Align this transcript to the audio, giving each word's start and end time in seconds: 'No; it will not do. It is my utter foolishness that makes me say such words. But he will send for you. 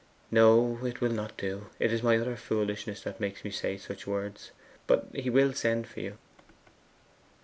'No; 0.31 0.79
it 0.83 0.99
will 0.99 1.11
not 1.11 1.37
do. 1.37 1.67
It 1.77 1.93
is 1.93 2.01
my 2.01 2.17
utter 2.17 2.35
foolishness 2.35 3.01
that 3.01 3.19
makes 3.19 3.43
me 3.45 3.51
say 3.51 3.77
such 3.77 4.07
words. 4.07 4.49
But 4.87 5.09
he 5.13 5.29
will 5.29 5.53
send 5.53 5.87
for 5.87 5.99
you. 5.99 6.17